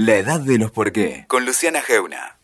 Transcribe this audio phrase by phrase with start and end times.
[0.00, 2.38] La edad de los por qué, con Luciana Geuna.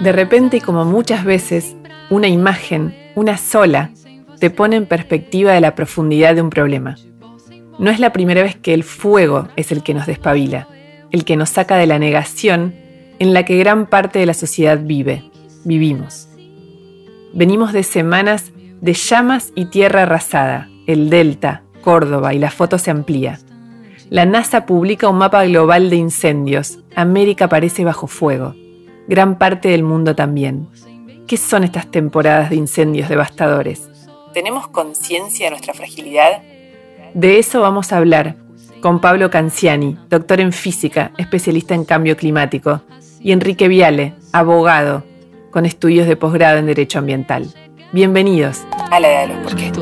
[0.00, 1.76] De repente y como muchas veces,
[2.08, 3.90] una imagen, una sola,
[4.40, 6.96] te pone en perspectiva de la profundidad de un problema.
[7.78, 10.68] No es la primera vez que el fuego es el que nos despabila,
[11.10, 12.74] el que nos saca de la negación
[13.18, 15.22] en la que gran parte de la sociedad vive,
[15.66, 16.27] vivimos.
[17.32, 22.90] Venimos de semanas de llamas y tierra arrasada, el Delta, Córdoba y la foto se
[22.90, 23.38] amplía.
[24.10, 26.78] La NASA publica un mapa global de incendios.
[26.96, 28.54] América aparece bajo fuego.
[29.06, 30.68] Gran parte del mundo también.
[31.26, 33.90] ¿Qué son estas temporadas de incendios devastadores?
[34.32, 36.42] ¿Tenemos conciencia de nuestra fragilidad?
[37.12, 38.36] De eso vamos a hablar
[38.80, 42.80] con Pablo Canciani, doctor en física, especialista en cambio climático,
[43.20, 45.04] y Enrique Viale, abogado,
[45.50, 47.52] con estudios de posgrado en Derecho Ambiental.
[47.92, 49.72] Bienvenidos a la edad de los porqués.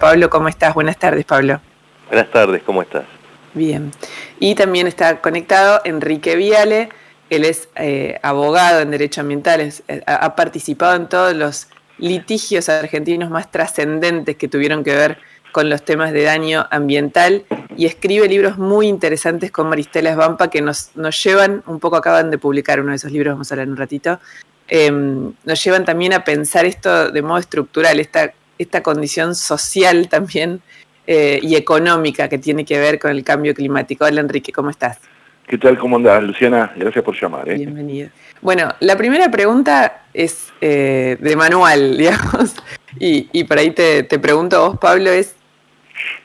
[0.00, 0.74] Pablo, ¿cómo estás?
[0.74, 1.60] Buenas tardes, Pablo.
[2.08, 3.04] Buenas tardes, ¿cómo estás?
[3.52, 3.90] Bien.
[4.38, 6.88] Y también está conectado Enrique Viale,
[7.28, 13.28] él es eh, abogado en Derecho Ambiental, eh, ha participado en todos los litigios argentinos
[13.28, 15.18] más trascendentes que tuvieron que ver
[15.58, 17.42] con los temas de daño ambiental
[17.76, 22.30] y escribe libros muy interesantes con Maristela Esbampa que nos, nos llevan, un poco acaban
[22.30, 24.20] de publicar uno de esos libros, vamos a hablar en un ratito,
[24.68, 30.60] em, nos llevan también a pensar esto de modo estructural, esta, esta condición social también
[31.08, 34.04] eh, y económica que tiene que ver con el cambio climático.
[34.04, 35.00] Hola Enrique, ¿cómo estás?
[35.48, 35.76] ¿Qué tal?
[35.76, 36.72] ¿Cómo andás, Luciana?
[36.76, 37.48] Gracias por llamar.
[37.48, 37.54] ¿eh?
[37.54, 38.10] Bienvenido.
[38.42, 42.54] Bueno, la primera pregunta es eh, de manual, digamos,
[43.00, 45.37] y, y por ahí te, te, pregunto a vos, Pablo, es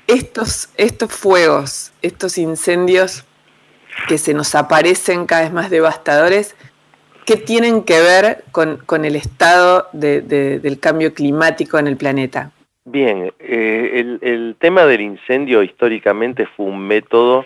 [0.07, 3.25] estos, estos fuegos, estos incendios
[4.07, 6.55] que se nos aparecen cada vez más devastadores,
[7.25, 11.97] ¿qué tienen que ver con, con el estado de, de, del cambio climático en el
[11.97, 12.51] planeta?
[12.85, 17.45] Bien, eh, el, el tema del incendio históricamente fue un método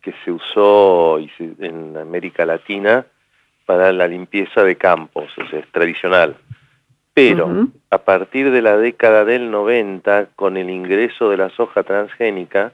[0.00, 3.04] que se usó en América Latina
[3.66, 6.36] para la limpieza de campos, o sea, es tradicional.
[7.20, 7.68] Pero uh -huh.
[7.90, 12.72] a partir de la década del 90, con el ingreso de la soja transgénica,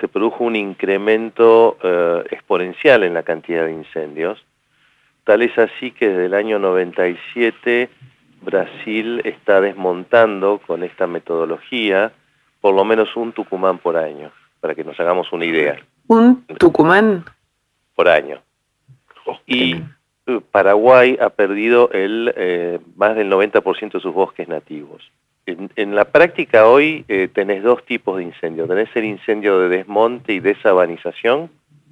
[0.00, 4.44] se produjo un incremento eh, exponencial en la cantidad de incendios.
[5.24, 7.88] Tal es así que desde el año 97
[8.42, 12.12] Brasil está desmontando con esta metodología
[12.60, 14.30] por lo menos un Tucumán por año,
[14.60, 15.76] para que nos hagamos una idea.
[16.06, 17.24] ¿Un Tucumán?
[17.94, 18.40] Por año.
[19.46, 19.82] Y
[20.50, 25.10] Paraguay ha perdido el eh, más del 90% de sus bosques nativos.
[25.46, 28.66] En, en la práctica hoy eh, tenés dos tipos de incendio.
[28.66, 31.50] Tenés el incendio de desmonte y desabanización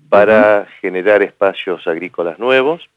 [0.09, 0.81] para uh -huh.
[0.81, 2.89] generar espacios agrícolas nuevos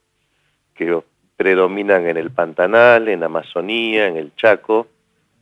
[0.75, 1.01] que
[1.38, 4.88] predominan en el Pantanal, en Amazonía, en el Chaco,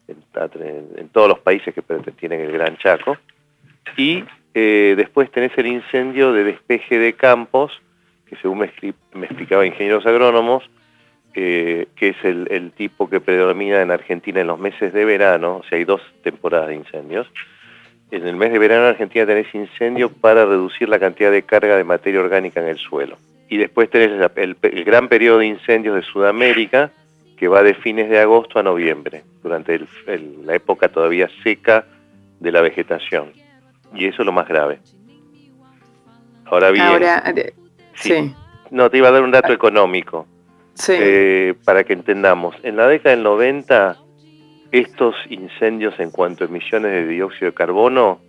[0.08, 0.18] en,
[0.62, 1.82] en, en todos los países que
[2.12, 3.18] tienen el Gran Chaco.
[3.98, 4.24] Y
[4.54, 7.82] eh, después tenés el incendio de despeje de campos,
[8.34, 8.72] que según me,
[9.14, 10.70] me explicaba ingenieros agrónomos,
[11.36, 15.64] eh, que es el, tipo que predomina en Argentina en los meses de verano, o
[15.64, 17.28] sea, hay dos temporadas de incendios.
[18.12, 21.76] En el mes de verano en Argentina tenés incendio para reducir la cantidad de carga
[21.76, 23.18] de materia orgánica en el suelo.
[23.50, 24.56] Y después tenés el,
[24.86, 26.92] gran periodo de incendios de Sudamérica,
[27.38, 29.82] que va de fines de agosto a noviembre, durante
[30.46, 31.86] la época todavía seca
[32.40, 33.44] de la vegetación
[33.96, 34.80] y eso es lo más grave.
[36.46, 36.84] Ahora bien,
[37.96, 38.10] sí.
[38.10, 38.36] sí.
[38.72, 40.26] No, te iba a dar un dato económico.
[40.74, 40.94] Sí.
[40.98, 42.56] Eh, para que entendamos.
[42.64, 43.98] En la década del 90,
[44.72, 48.20] estos incendios en cuanto a emisiones de dióxido de carbono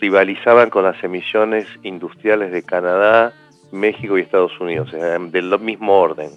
[0.00, 3.32] rivalizaban con las emisiones industriales de Canadá,
[3.72, 6.30] México y Estados Unidos, del mismo orden.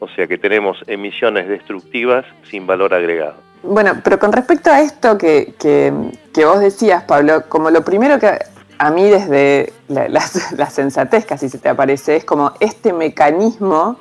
[0.00, 3.36] O sea que tenemos emisiones destructivas sin valor agregado.
[3.62, 5.92] Bueno, pero con respecto a esto que, que,
[6.32, 8.38] que vos decías, Pablo, como lo primero que
[8.78, 10.22] a mí desde la, la,
[10.56, 13.98] la sensatez casi se te aparece, es como este mecanismo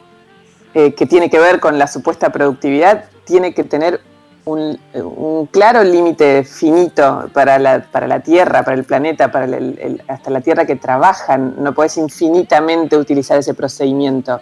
[0.73, 3.99] eh, que tiene que ver con la supuesta productividad, tiene que tener
[4.45, 9.77] un, un claro límite finito para la, para la Tierra, para el planeta, para el,
[9.79, 11.55] el, hasta la Tierra que trabajan.
[11.57, 14.39] No podés infinitamente utilizar ese procedimiento.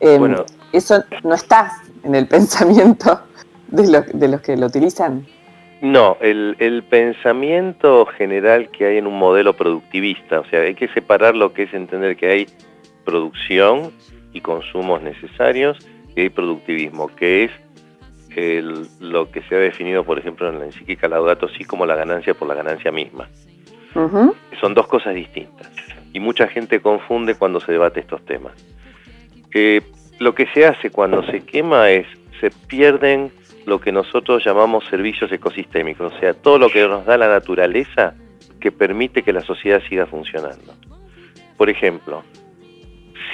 [0.00, 0.44] Eh, bueno.
[0.72, 1.72] Eso no está
[2.02, 3.20] en el pensamiento
[3.68, 5.26] de, lo, de los que lo utilizan.
[5.82, 10.88] No, el, el, pensamiento general que hay en un modelo productivista, o sea, hay que
[10.88, 12.46] separar lo que es entender que hay
[13.04, 13.92] producción
[14.32, 15.78] y consumos necesarios
[16.14, 17.50] y hay productivismo, que es
[18.36, 21.94] el, lo que se ha definido, por ejemplo, en la encíclica Laudato Si como la
[21.94, 23.28] ganancia por la ganancia misma.
[23.94, 24.34] Uh -huh.
[24.60, 25.70] Son dos cosas distintas
[26.12, 28.52] y mucha gente confunde cuando se debate estos temas.
[29.54, 29.82] Eh,
[30.18, 32.06] lo que se hace cuando se quema es,
[32.40, 33.30] se pierden
[33.66, 38.14] lo que nosotros llamamos servicios ecosistémicos, o sea, todo lo que nos da la naturaleza
[38.60, 40.72] que permite que la sociedad siga funcionando.
[41.56, 42.22] Por ejemplo,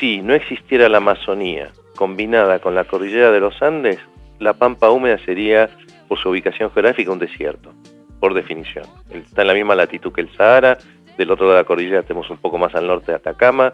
[0.00, 3.98] si no existiera la Amazonía combinada con la cordillera de los Andes,
[4.38, 5.68] la pampa húmeda sería,
[6.08, 7.74] por su ubicación geográfica, un desierto,
[8.18, 8.86] por definición.
[9.10, 10.78] Está en la misma latitud que el Sahara,
[11.18, 13.70] del otro lado de la cordillera tenemos un poco más al norte de Atacama,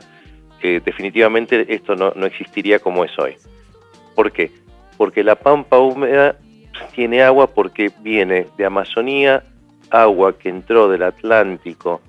[0.61, 3.37] que definitivamente esto no, no existiría como es hoy.
[4.17, 4.51] ¿Por qué?
[4.97, 6.37] Porque la pampa húmeda
[6.95, 9.43] tiene agua porque viene de Amazonía,
[9.91, 12.01] agua que entró del Atlántico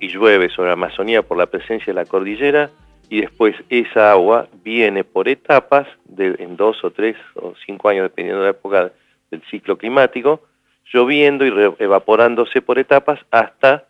[0.00, 2.70] y llueve sobre Amazonía por la presencia de la cordillera
[3.08, 5.86] y después esa agua viene por etapas
[6.16, 8.92] en dos o tres o cinco años dependiendo de la época
[9.30, 10.42] del ciclo climático,
[10.92, 13.84] lloviendo y evaporándose por etapas hasta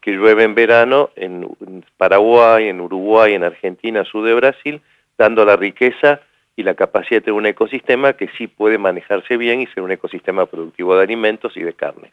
[0.00, 1.48] que llueve en verano en,
[1.96, 4.82] Paraguay, en Uruguay, en Argentina, sur de Brasil,
[5.16, 6.20] dando la riqueza
[6.56, 9.90] y la capacidad de tener un ecosistema que sí puede manejarse bien y ser un
[9.90, 12.12] ecosistema productivo de alimentos y de carnes.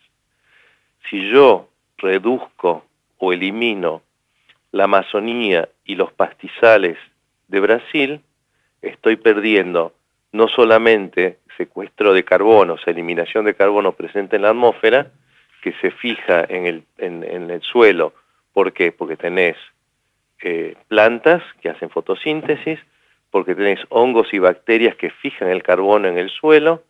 [1.10, 2.86] Si yo reduzco
[3.18, 4.02] o elimino
[4.72, 6.98] la Amazonía y los pastizales
[7.48, 8.22] de Brasil,
[8.82, 9.94] estoy perdiendo
[10.32, 15.12] no solamente secuestro de carbono, o sea, eliminación de carbono presente en la atmósfera,
[15.62, 18.14] que se fija en el, en, el suelo.
[18.54, 18.92] ¿Por qué?
[18.92, 19.56] Porque tenés
[20.42, 22.80] eh, plantas que hacen fotosíntesis,
[23.32, 26.84] porque tenés hongos y bacterias que fijan el carbono en el suelo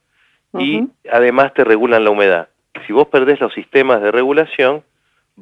[0.57, 2.49] y además te regulan la humedad.
[2.85, 4.83] Si vos perdés los sistemas de regulación,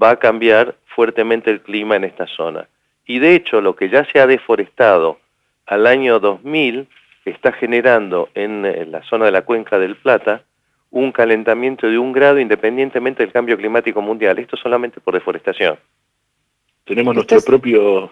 [0.01, 2.68] va a cambiar fuertemente el clima en esta zona.
[3.06, 5.19] Y de hecho, lo que ya se ha deforestado
[5.66, 6.88] al año 2000
[7.25, 10.44] está generando en, la zona de la cuenca del Plata
[10.92, 14.40] un calentamiento de un grado independientemente del cambio climático mundial.
[14.40, 15.78] Esto solamente por deforestación.
[16.89, 18.09] Tenemos nuestro, propio,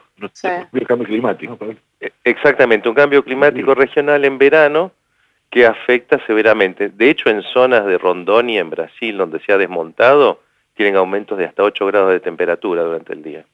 [0.87, 1.57] cambio climático.
[1.99, 4.91] E, exactamente, un cambio climático regional en verano
[5.49, 6.89] que afecta severamente.
[6.89, 10.41] De hecho, en zonas de Rondônia, en Brasil, donde se ha desmontado,
[10.75, 13.45] tienen aumentos de hasta 8 grados de temperatura durante el día.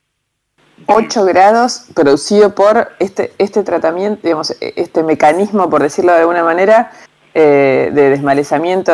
[0.88, 6.44] 8 grados producido por este, este tratamiento, digamos, e, este mecanismo, por decirlo de alguna
[6.44, 6.92] manera,
[7.34, 8.92] eh, de desmalezamiento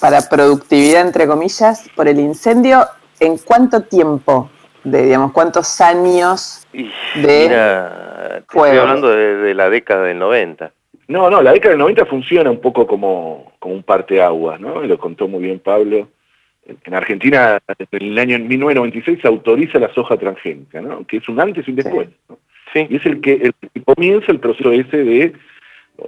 [0.00, 2.86] para productividad, entre comillas, por el incendio,
[3.20, 4.50] ¿en cuánto tiempo?
[4.86, 7.46] De, digamos, ¿Cuántos años de
[8.38, 10.72] Estoy hablando de, la década del 90.
[11.08, 14.82] No, no, la década del 90 funciona un poco como, como un parteaguas, ¿no?
[14.82, 16.08] Lo contó muy bien Pablo
[16.84, 21.06] en Argentina, en el año 1996, se autoriza la soja transgénica, ¿no?
[21.06, 22.08] que es un antes y un después.
[22.74, 25.32] Y es el que, el que, comienza el proceso ese de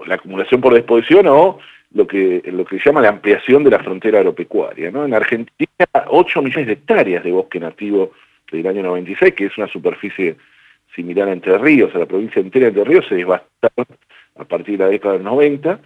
[0.06, 1.58] la acumulación por disposición o
[1.94, 4.90] lo que, lo que se llama la ampliación de la frontera agropecuaria.
[4.90, 5.04] ¿no?
[5.04, 8.12] En Argentina, 8 millones de hectáreas de bosque nativo
[8.50, 10.36] del año 96, que es una superficie
[10.94, 13.86] similar a Entre Ríos, a la provincia entera de Entre Ríos, se devastaron
[14.36, 15.80] a partir de la década del 90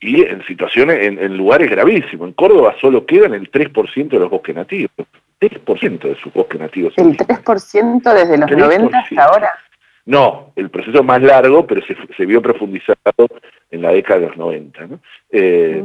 [0.00, 2.28] y en situaciones, en, lugares gravísimos.
[2.28, 4.90] En Córdoba solo quedan el 3% de los bosques nativos.
[5.40, 6.94] 3% de sus bosques nativos.
[6.96, 9.52] ¿El 3% desde los 90 hasta ahora?
[10.06, 11.80] No, el proceso es más largo, pero
[12.16, 13.26] se, vio profundizado
[13.70, 14.88] en la década de los 90.
[15.30, 15.82] Eh,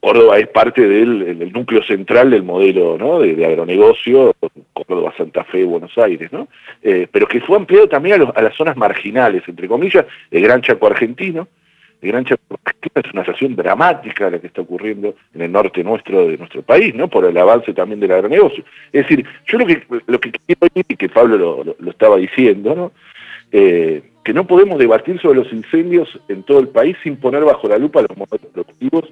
[0.00, 3.20] Córdoba es parte del núcleo central del modelo ¿no?
[3.20, 4.34] de, agronegocio,
[4.72, 6.48] Córdoba, Santa Fe, Buenos Aires, ¿no?
[6.82, 10.62] Eh, pero que fue ampliado también a, a, las zonas marginales, entre comillas, el Gran
[10.62, 11.46] Chaco argentino,
[12.00, 12.58] de Gran Chaco
[12.94, 16.94] es una situación dramática la que está ocurriendo en el norte nuestro de nuestro país,
[16.94, 17.08] ¿no?
[17.08, 18.64] Por el avance también del agronegocio.
[18.92, 22.74] Es decir, yo lo que lo que quiero decir, y que Pablo lo, estaba diciendo,
[22.74, 22.92] ¿no?
[23.52, 27.68] Eh, que no podemos debatir sobre los incendios en todo el país sin poner bajo
[27.68, 29.04] la lupa los modelos productivos,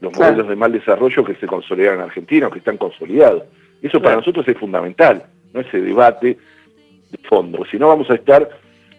[0.00, 3.44] los modelos de mal desarrollo que se consolidan en Argentina o que están consolidados.
[3.80, 6.36] Eso para nosotros es fundamental, no ese debate
[7.10, 7.64] de fondo.
[7.70, 8.48] Si no vamos a estar,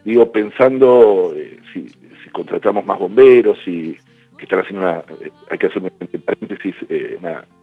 [0.06, 1.92] digo, pensando eh, si,
[2.32, 3.98] contratamos más bomberos y
[4.38, 7.18] que están haciendo una, eh, hay que hacer un paréntesis, eh,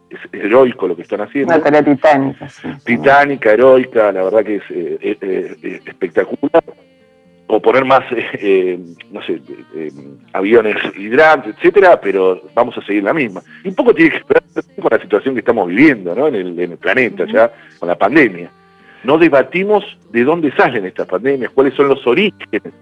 [0.09, 1.53] es, heroico lo que están haciendo.
[1.53, 2.47] Una tarea titánica.
[2.85, 6.63] Titánica, heroica, la verdad que es eh, espectacular.
[7.47, 8.03] O poner más,
[9.11, 9.39] no sé,
[10.33, 13.41] aviones hidrantes, etcétera, pero vamos a seguir la misma.
[13.63, 14.43] Y un poco tiene que ver
[14.81, 16.27] con la situación que estamos viviendo ¿no?
[16.27, 18.49] en, el, en el planeta, ya con la pandemia.
[19.03, 22.73] No debatimos de dónde salen estas pandemias, cuáles son los orígenes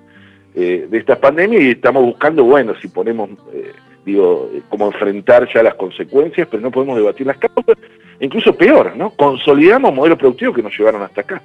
[0.56, 3.74] eh, de esta pandemia y estamos buscando, bueno, si ponemos, eh,
[4.06, 7.76] digo, eh, cómo enfrentar ya las consecuencias, pero no podemos debatir las causas,
[8.20, 9.10] incluso peor, ¿no?
[9.10, 11.42] Consolidamos modelos productivos que nos llevaron hasta acá,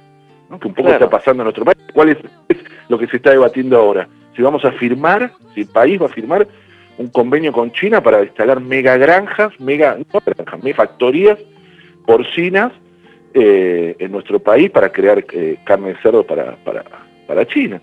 [0.49, 0.59] ¿no?
[0.59, 1.77] Que un poco está pasando en nuestro país.
[1.93, 2.17] ¿Cuál es,
[2.87, 4.07] lo que se está debatiendo ahora?
[4.35, 6.47] Si vamos a firmar, si el país va a firmar
[6.97, 11.37] un convenio con China para instalar mega granjas, mega, no granjas, mega factorías
[12.05, 12.73] porcinas
[13.33, 15.23] en nuestro país para crear
[15.63, 16.83] carne de cerdo para, para,
[17.27, 17.79] para China.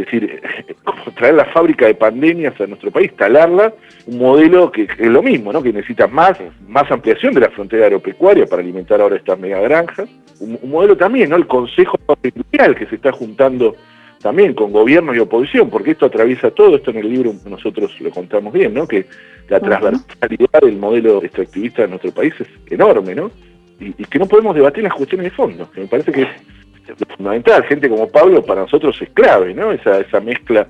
[0.00, 0.42] Es decir,
[0.84, 3.74] como traer la fábrica de pandemias a nuestro país, talarla,
[4.06, 5.62] un modelo que, es lo mismo, ¿no?
[5.62, 10.08] que necesita más, más ampliación de la frontera agropecuaria para alimentar ahora estas mega granjas,
[10.40, 11.36] un, modelo también, ¿no?
[11.36, 13.76] el Consejo Industrial que se está juntando
[14.22, 18.10] también con gobierno y oposición, porque esto atraviesa todo, esto en el libro nosotros lo
[18.10, 18.86] contamos bien, ¿no?
[18.86, 19.06] que
[19.48, 23.32] la transversalidad del modelo extractivista de nuestro país es enorme, ¿no?
[23.80, 26.28] Y, y que no podemos debatir las cuestiones de fondo, que me parece que es
[27.16, 29.72] fundamental, gente como Pablo para nosotros es clave, ¿no?
[29.72, 30.66] Esa, esa mezcla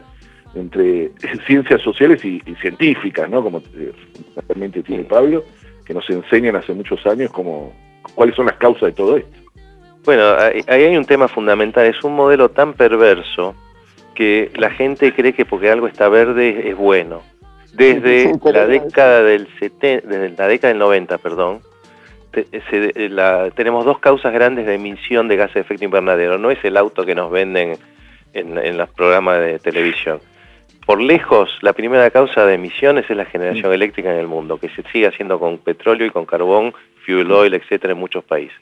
[0.54, 1.10] entre
[1.46, 3.42] ciencias sociales y, científicas, ¿no?
[3.42, 3.62] Como
[4.48, 5.44] realmente tiene Pablo,
[5.84, 7.72] que nos enseñan hace muchos años cómo,
[8.14, 9.38] cuáles son las causas de todo esto.
[10.04, 10.34] Bueno,
[10.66, 13.54] ahí hay un tema fundamental, es un modelo tan perverso
[14.14, 17.22] que la gente cree que porque algo está verde es bueno.
[17.74, 21.60] Desde la década del desde la década del 90, perdón,
[22.32, 26.38] eh, tenemos dos causas grandes de emisión de gases de efecto invernadero.
[26.38, 27.76] No es el auto que nos venden
[28.32, 30.20] en, los programas de televisión.
[30.86, 34.68] Por lejos, la primera causa de emisiones es la generación eléctrica en el mundo, que
[34.70, 36.72] se sigue haciendo con petróleo y con carbón,
[37.04, 38.58] fuel oil, etcétera, en muchos países.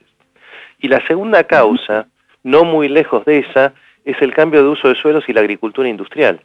[0.81, 2.07] Y la segunda causa,
[2.43, 3.73] no muy lejos de esa,
[4.05, 6.41] es el cambio de uso de suelos y la agricultura industrial.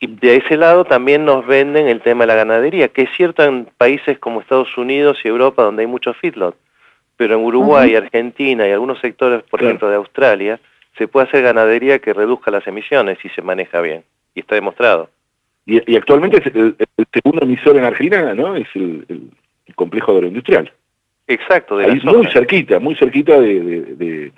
[0.00, 3.42] Y de ese lado también nos venden el tema de la ganadería, que es cierto
[3.42, 6.56] en países como Estados Unidos y Europa, donde hay muchos feedlot,
[7.16, 10.60] pero en Uruguay, Argentina y algunos sectores, por ejemplo, de Australia,
[10.98, 14.04] se puede hacer ganadería que reduzca las emisiones si se maneja bien.
[14.34, 15.10] Y está demostrado.
[15.66, 16.76] Y, actualmente el,
[17.12, 18.54] segundo emisor en Argentina, ¿no?
[18.56, 19.30] Es el,
[19.74, 20.70] complejo agroindustrial.
[21.26, 21.78] Exacto.
[21.78, 24.30] De Ahí muy cerquita, muy cerquita de,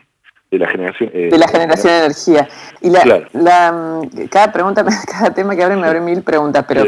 [0.51, 1.11] la generación.
[1.13, 2.49] Eh, de la generación de energía.
[2.81, 6.85] Y la, mm, cada pregunta, cada tema que abre me abre mil preguntas, pero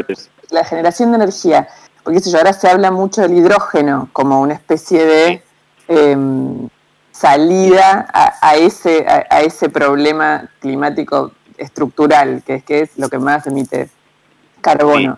[0.51, 1.67] la generación de energía,
[2.03, 5.43] porque eso ahora se habla mucho del hidrógeno como una especie de
[5.91, 6.69] Em,
[7.11, 13.47] salida a, ese, a, ese problema climático estructural, que es, que es lo que más
[13.47, 13.89] emite
[14.61, 15.17] carbono.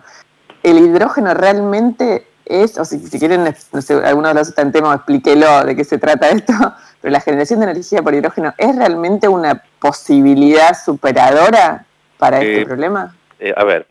[0.62, 5.76] ¿El hidrógeno realmente es, o si, quieren, no sé, alguno de los estantemos, explíquelo de
[5.76, 6.52] qué se trata esto,
[7.02, 11.84] pero la generación de energía por hidrógeno es realmente una posibilidad superadora
[12.16, 13.14] para este eh, problema?
[13.40, 13.86] Eh, a ver,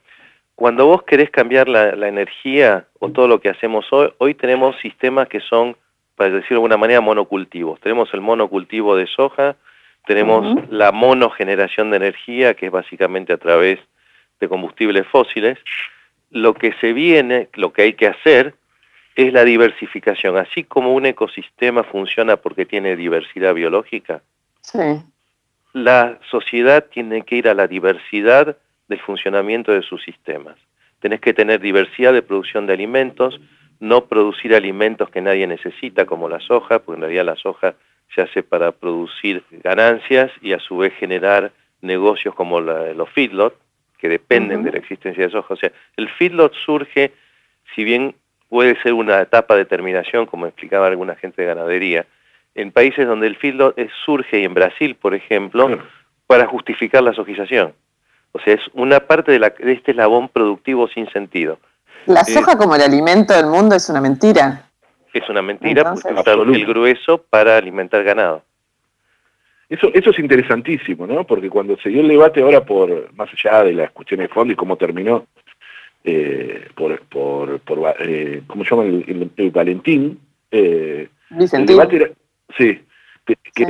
[0.56, 4.76] cuando vos querés cambiar la, la, energía o todo lo que hacemos hoy, hoy tenemos
[4.82, 5.78] sistemas que son
[6.22, 7.80] para decirlo de alguna manera, monocultivos.
[7.80, 9.56] Tenemos el monocultivo de soja,
[10.06, 13.80] tenemos la monogeneración de energía, que es básicamente a través
[14.40, 15.58] de combustibles fósiles.
[16.30, 18.54] Lo que se viene, lo que hay que hacer,
[19.16, 20.38] es la diversificación.
[20.38, 24.22] Así como un ecosistema funciona porque tiene diversidad biológica,
[25.74, 30.56] la sociedad tiene que ir a la diversidad del funcionamiento de sus sistemas.
[31.00, 33.42] Tenés que tener diversidad de producción de alimentos,
[33.82, 37.74] no producir alimentos que nadie necesita, como la soja, porque en realidad la soja
[38.14, 43.56] se hace para producir ganancias y a su vez generar negocios como los feedlot,
[43.98, 45.54] que dependen de la existencia de soja.
[45.54, 47.12] O sea, el feedlot surge,
[47.76, 48.16] si bien
[48.50, 52.06] puede ser una etapa de terminación, como explicaba alguna gente de ganadería,
[52.54, 55.80] en países donde el feedlot surge, y en Brasil, por ejemplo,
[56.28, 57.74] para justificar la sojización.
[58.32, 61.60] O sea, es una parte de, la, de este eslabón productivo sin sentido.
[62.06, 64.66] La soja como el alimento del mundo es una mentira.
[65.14, 68.44] Es una mentira porque usa el grueso para alimentar ganado.
[69.70, 71.26] Eso, eso es interesantísimo, ¿no?
[71.26, 74.52] Porque cuando se dio el debate ahora por, más allá de las cuestiones de fondo
[74.52, 75.28] y cómo terminó,
[76.04, 78.84] eh, por, por, por eh, ¿cómo se llama?
[78.84, 80.20] El, Valentín.
[80.52, 82.10] Eh, el debate era,
[82.58, 82.82] sí,
[83.26, 83.66] que,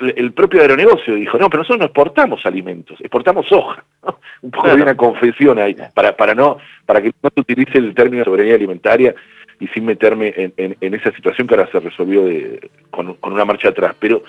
[0.00, 3.84] el propio agronegocio dijo, no, pero nosotros no exportamos alimentos, exportamos soja.
[4.42, 7.94] Un poco de una confesión ahí, para, para, no, para que no se utilice el
[7.94, 9.14] término soberanía alimentaria
[9.58, 13.94] y sin meterme en, esa situación que ahora se resolvió de, con, una marcha atrás.
[14.00, 14.22] Pero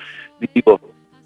[0.54, 0.82] digo,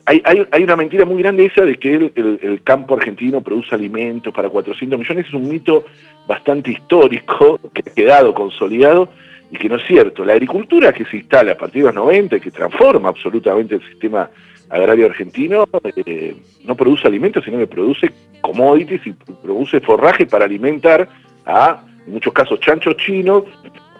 [0.06, 4.32] hay, hay, una mentira muy grande esa de que el, el, campo argentino produce alimentos
[4.32, 5.86] para 400 millones, es un mito
[6.28, 9.10] bastante histórico, que ha quedado consolidado,
[9.52, 10.26] y que no es cierto.
[10.26, 14.30] La agricultura que se instala a partir de los 90, que transforma absolutamente el sistema
[14.70, 15.68] agrario argentino,
[16.06, 18.12] eh, no produce alimentos, sino que produce
[18.42, 21.08] commodities y produce forraje para alimentar
[21.46, 23.44] a, en muchos casos, chanchos chinos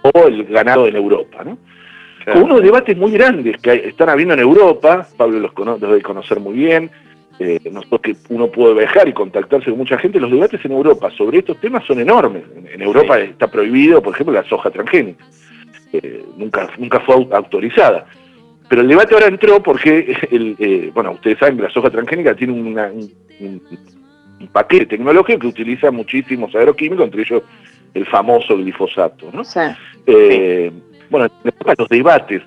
[0.02, 1.44] o el ganado en Europa.
[1.44, 1.58] ¿no?
[2.26, 6.56] Con unos debates muy grandes que están habiendo en Europa, Pablo los, debe conocer muy
[6.56, 6.90] bien,
[7.40, 11.10] eh, nosotros que uno puede viajar y contactarse con mucha gente, los debates en Europa
[11.18, 12.44] sobre estos temas son enormes.
[12.72, 15.26] En, Europa está prohibido, por ejemplo, la soja transgénica.
[15.92, 18.06] Eh, nunca, nunca fue autorizada.
[18.70, 22.36] Pero el debate ahora entró porque, el, eh, bueno, ustedes saben que la soja transgénica
[22.36, 23.62] tiene un,
[24.52, 27.44] paquete tecnológico que utiliza muchísimos agroquímicos, entre ellos
[27.94, 29.30] el famoso glifosato.
[29.34, 29.44] ¿no?
[30.06, 30.72] Eh,
[31.10, 31.28] bueno,
[31.78, 32.42] los debates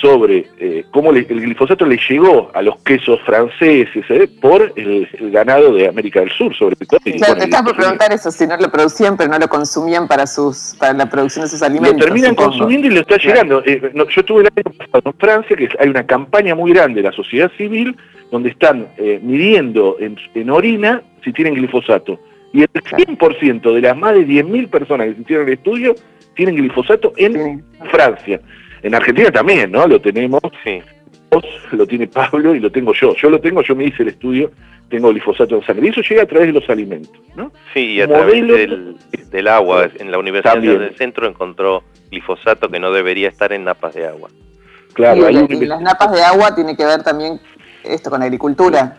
[0.00, 5.74] sobre eh, cómo el glifosato le llegó a los quesos franceses eh, por el, ganado
[5.74, 6.98] de América del Sur, sobre todo.
[7.04, 10.26] Claro, te estaba por preguntar eso, si no lo producían, pero no lo consumían para
[10.26, 11.98] sus para la producción de sus alimentos.
[11.98, 13.62] Lo terminan consumiendo y lo está llegando.
[13.64, 17.08] Eh, yo estuve el año pasado en Francia, que hay una campaña muy grande de
[17.08, 17.96] la sociedad civil,
[18.30, 18.88] donde están
[19.22, 22.18] midiendo en, orina si tienen glifosato.
[22.54, 25.94] Y el 100% de las más de 10.000 personas que hicieron el estudio
[26.34, 28.40] tienen glifosato en Francia.
[28.82, 29.86] En Argentina también, ¿no?
[29.86, 30.40] Lo tenemos.
[30.64, 30.82] Sí.
[31.30, 33.14] Vos lo tiene Pablo y lo tengo yo.
[33.16, 34.50] Yo lo tengo, yo me hice el estudio,
[34.90, 35.86] tengo glifosato en sangre.
[35.86, 37.52] Y eso llega a través de los alimentos, ¿no?
[37.72, 39.88] Sí, y a través del, agua.
[39.98, 44.28] En la Universidad del Centro encontró glifosato que no debería estar en napas de agua.
[44.92, 47.40] Claro, y, las napas de agua tiene que ver también
[47.84, 48.98] esto con agricultura.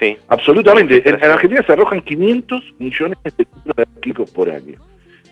[0.00, 0.16] Sí.
[0.28, 1.06] Absolutamente.
[1.08, 4.78] En, Argentina se arrojan 500 millones de litros de químicos por año.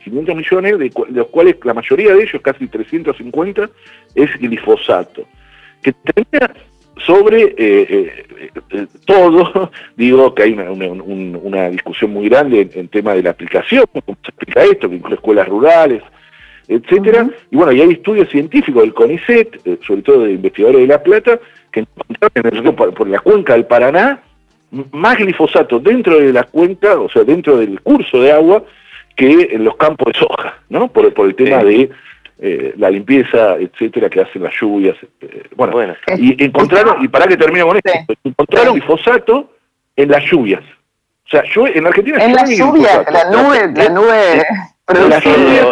[0.05, 3.71] 500 millones, de, los cuales la mayoría de ellos, casi 350,
[4.15, 5.27] es glifosato,
[5.83, 6.55] que termina
[7.07, 8.25] sobre eh, eh,
[8.71, 14.17] eh, todo, digo que hay una, discusión muy grande en, tema de la aplicación, cómo
[14.23, 16.03] se explica esto, que incluye escuelas rurales,
[16.69, 21.03] etcétera, y bueno, y hay estudios científicos del CONICET, sobre todo de investigadores de La
[21.03, 21.41] Plata,
[21.71, 24.23] que encontraron por, por la cuenca del Paraná
[24.91, 28.65] más glifosato dentro de la cuenca, o sea, dentro del curso de agua,
[29.23, 30.89] que en los campos de soja, ¿no?
[30.89, 31.91] Por, por el tema de
[32.41, 34.97] eh, la limpieza, etcétera, que hacen las lluvias.
[35.21, 37.93] Eh, bueno, y encontraron, y para que termine con esto,
[38.25, 39.53] encontraron glifosato
[39.95, 40.63] en las lluvias.
[41.27, 42.25] O sea, yo, en Argentina...
[42.25, 44.43] En la lluvia, la nube, la nube...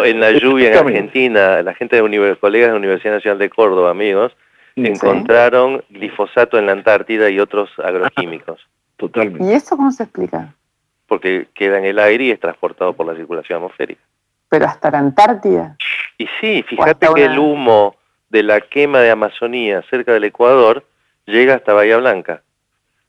[0.09, 3.91] en la lluvia en Argentina, la gente de colegas de la Universidad Nacional de Córdoba,
[3.91, 4.31] amigos,
[4.77, 8.65] encontraron glifosato en la Antártida y otros agroquímicos.
[8.95, 9.43] Totalmente.
[9.43, 10.53] ¿Y eso cómo se explica?
[11.11, 14.01] Porque queda en el aire y es transportado por la circulación atmosférica.
[14.47, 15.75] ¿Pero hasta la Antártida?
[16.17, 17.97] Y sí, fíjate que el humo
[18.29, 20.85] de la quema de Amazonía cerca del Ecuador
[21.25, 22.43] llega hasta Bahía Blanca.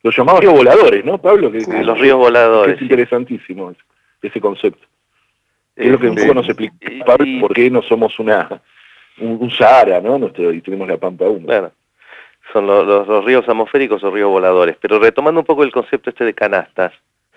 [0.02, 1.52] Los llamados ríos voladores, ¿no, Pablo?
[1.52, 2.74] los ríos voladores.
[2.74, 3.72] es interesantísimo
[4.20, 4.84] ese concepto.
[5.76, 6.74] Es lo que un poco nos explica
[7.06, 8.60] Pablo por qué no somos una
[9.20, 10.18] un, Sahara, ¿no?
[10.18, 11.46] Nuestro, y tenemos la Pampa 1.
[11.46, 11.70] Claro.
[12.52, 14.76] Son los ríos atmosféricos o ríos voladores.
[14.80, 16.92] Pero retomando un poco el concepto este de canastas,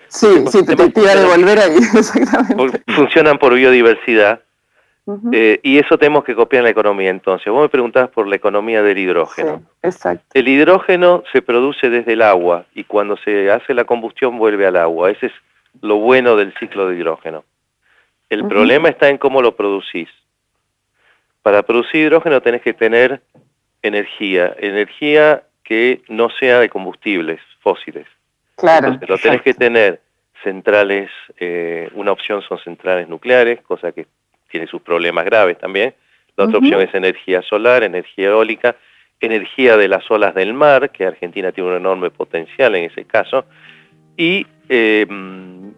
[0.08, 2.82] Sí, sí, te, te, iba a devolver ahí, exactamente.
[2.92, 4.40] Funcionan por biodiversidad
[5.32, 7.10] eh, y eso tenemos que copiar en la economía.
[7.10, 9.62] Entonces, vos me preguntabas por la economía del hidrógeno.
[9.82, 10.24] exacto.
[10.34, 14.76] El hidrógeno se produce desde el agua y cuando se hace la combustión vuelve al
[14.76, 15.10] agua.
[15.10, 15.32] Ese es
[15.80, 17.44] lo bueno del ciclo de hidrógeno.
[18.28, 20.08] El problema está en cómo lo producís.
[21.42, 23.22] Para producir hidrógeno tenés que tener
[23.82, 28.06] energía, energía que no sea de combustibles fósiles.
[28.56, 28.88] Claro.
[28.88, 30.00] Entonces lo tenés que tener
[30.42, 34.06] centrales, eh, una opción son centrales nucleares, cosa que
[34.50, 35.94] tiene sus problemas graves también.
[36.36, 38.76] La otra opción es energía solar, energía eólica,
[39.20, 43.46] energía de las olas del mar, que Argentina tiene un enorme potencial en ese caso,
[44.16, 45.06] y eh,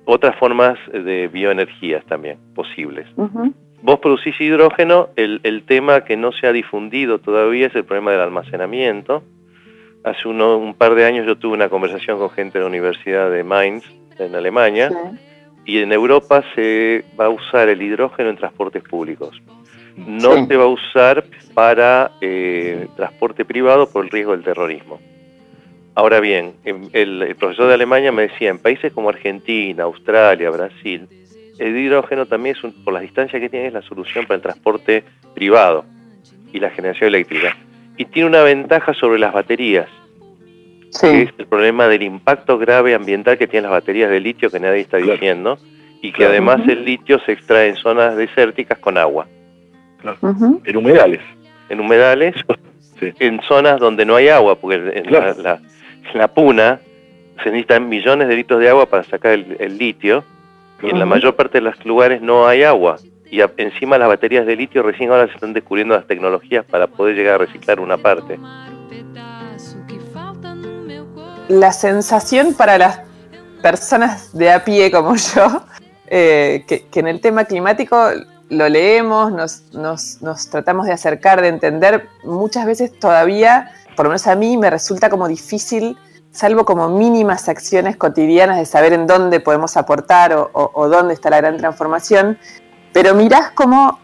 [0.04, 3.06] otras formas de bioenergías también posibles.
[3.82, 8.10] Vos producís hidrógeno, el, el tema que no se ha difundido todavía es el problema
[8.10, 9.22] del almacenamiento,
[10.08, 13.44] hace un par de años yo tuve una conversación con gente de la Universidad de
[13.44, 13.84] Mainz,
[14.18, 14.90] en Alemania,
[15.64, 19.40] y en Europa se va a usar el hidrógeno en transportes públicos.
[19.96, 25.00] No se va a usar para eh, transporte privado por el riesgo del terrorismo.
[25.94, 31.08] Ahora bien, el, profesor de Alemania me decía, en países como Argentina, Australia, Brasil,
[31.58, 35.02] el hidrógeno también es por las distancias que tiene es la solución para el transporte
[35.34, 35.84] privado
[36.52, 37.56] y la generación eléctrica
[37.98, 39.88] y tiene una ventaja sobre las baterías,
[41.00, 44.60] que es el problema del impacto grave ambiental que tienen las baterías de litio que
[44.60, 45.58] nadie está diciendo,
[46.00, 49.26] y que además el litio se extrae en zonas desérticas con agua.
[50.64, 51.20] En humedales.
[51.68, 52.34] En humedales,
[53.00, 55.10] en zonas donde no hay agua, porque en,
[56.14, 56.80] la, puna
[57.42, 60.24] se necesitan millones de litros de agua para sacar el, litio,
[60.82, 62.96] y en la mayor parte de los lugares no hay agua.
[63.30, 67.14] Y encima las baterías de litio recién ahora se están descubriendo las tecnologías para poder
[67.14, 68.38] llegar a reciclar una parte.
[71.48, 73.00] La sensación para las
[73.62, 75.62] personas de a pie como yo,
[76.06, 77.96] eh, que, en el tema climático
[78.50, 79.32] lo leemos,
[79.72, 84.70] nos, tratamos de acercar, de entender, muchas veces todavía, por lo menos a mí, me
[84.70, 85.96] resulta como difícil
[86.30, 91.30] salvo como mínimas acciones cotidianas de saber en dónde podemos aportar o, o, dónde está
[91.30, 92.38] la gran transformación,
[92.92, 93.98] pero mirás cómo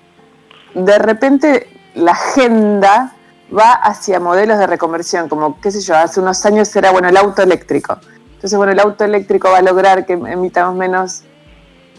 [0.75, 3.15] de repente la agenda
[3.57, 7.17] va hacia modelos de reconversión, como, qué sé yo, hace unos años era, bueno, el
[7.17, 7.99] auto eléctrico.
[8.35, 11.23] Entonces, bueno, el auto eléctrico va a lograr que emitamos menos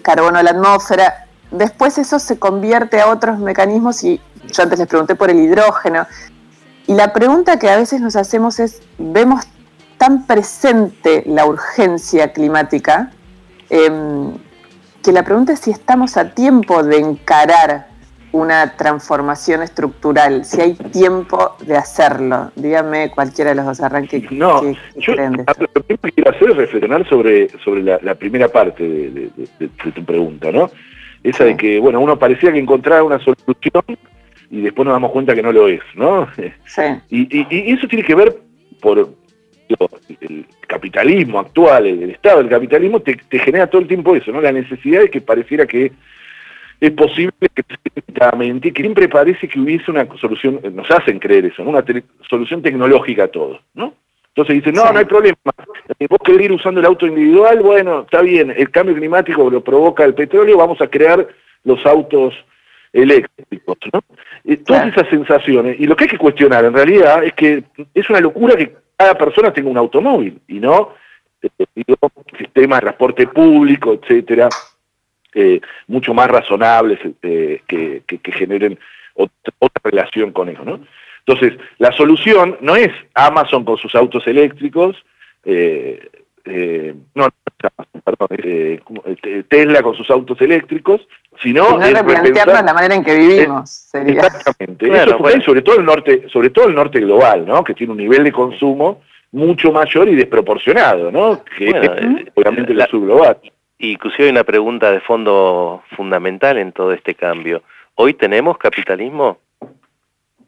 [0.01, 1.27] carbono a la atmósfera.
[1.51, 6.05] Después eso se convierte a otros mecanismos y yo antes les pregunté por el hidrógeno.
[6.87, 9.45] Y la pregunta que a veces nos hacemos es, vemos
[9.97, 13.11] tan presente la urgencia climática,
[13.69, 14.37] em,
[15.01, 17.87] que la pregunta es si estamos a tiempo de encarar
[18.35, 22.51] una transformación estructural, si hay tiempo de hacerlo.
[22.57, 24.29] Dígame cualquiera de los dos arranques.
[24.29, 24.61] No,
[24.97, 29.29] yo lo primero que quiero hacer es reflexionar sobre, sobre la, primera parte de,
[29.93, 30.69] tu pregunta, ¿no?
[31.23, 33.83] Esa de que, bueno, uno parecía que encontraba una solución
[34.51, 36.27] y después nos damos cuenta que no lo es, ¿no?
[36.35, 36.83] Sí.
[37.09, 38.35] Y, eso tiene que ver
[38.81, 38.99] por
[40.19, 44.41] el capitalismo actual, el, estado del capitalismo, te, te genera todo el tiempo eso, ¿no?
[44.41, 45.93] La necesidad de que pareciera que
[46.79, 47.63] es posible que
[48.61, 51.83] que siempre parece que hubiese una solución, nos hacen creer eso, una
[52.29, 53.93] solución tecnológica a todo, ¿no?
[54.29, 55.37] Entonces dicen, no, no hay problema,
[56.09, 60.03] vos querés ir usando el auto individual, bueno, está bien, el cambio climático lo provoca
[60.03, 61.25] el petróleo, vamos a crear
[61.63, 62.33] los autos
[62.91, 64.01] eléctricos, ¿no?
[64.65, 68.19] todas esas sensaciones, y lo que hay que cuestionar en realidad es que es una
[68.19, 70.93] locura que cada persona tenga un automóvil, y no
[71.41, 71.97] eh, digo,
[72.37, 74.49] sistema de transporte público, etcétera,
[75.37, 78.79] eh, mucho más razonables eh, que, generen
[79.13, 80.63] otra, relación con eso.
[80.63, 80.79] ¿no?
[81.27, 84.95] Entonces, la solución no es Amazon con sus autos eléctricos,
[85.43, 85.99] eh,
[87.15, 87.27] no,
[88.03, 91.05] perdón, Tesla con sus autos eléctricos,
[91.41, 93.89] sino, sino replantearnos la manera en que vivimos.
[93.93, 94.87] Exactamente.
[94.87, 97.61] Eso sobre todo el norte, sobre todo el norte global, ¿no?
[97.61, 99.01] Que tiene un nivel de consumo
[99.33, 101.43] mucho mayor y desproporcionado, ¿no?
[101.57, 103.37] Que obviamente el sur global.
[103.79, 107.63] Inclusive hay una pregunta de fondo fundamental en todo este cambio.
[107.95, 109.39] ¿Hoy tenemos capitalismo?